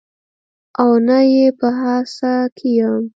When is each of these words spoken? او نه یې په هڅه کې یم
او 0.81 0.89
نه 1.07 1.19
یې 1.33 1.45
په 1.59 1.67
هڅه 1.79 2.31
کې 2.57 2.69
یم 2.77 3.03